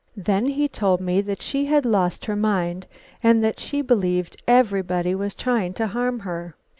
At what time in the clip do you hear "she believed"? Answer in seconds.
3.59-4.41